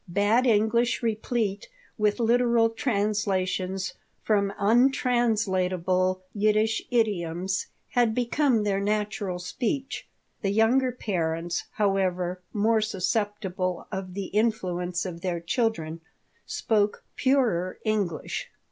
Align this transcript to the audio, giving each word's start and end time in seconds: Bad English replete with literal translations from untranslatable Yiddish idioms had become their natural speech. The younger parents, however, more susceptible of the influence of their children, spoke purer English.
Bad 0.07 0.47
English 0.47 1.03
replete 1.03 1.69
with 1.95 2.19
literal 2.19 2.71
translations 2.71 3.93
from 4.23 4.51
untranslatable 4.57 6.23
Yiddish 6.33 6.81
idioms 6.89 7.67
had 7.89 8.15
become 8.15 8.63
their 8.63 8.79
natural 8.79 9.37
speech. 9.37 10.07
The 10.41 10.49
younger 10.49 10.91
parents, 10.91 11.65
however, 11.73 12.41
more 12.51 12.81
susceptible 12.81 13.85
of 13.91 14.15
the 14.15 14.29
influence 14.33 15.05
of 15.05 15.21
their 15.21 15.39
children, 15.39 16.01
spoke 16.47 17.05
purer 17.15 17.77
English. 17.85 18.49